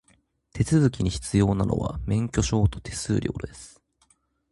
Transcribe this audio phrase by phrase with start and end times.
[0.53, 3.79] 手続きに必要なのは、免許証と手数料です。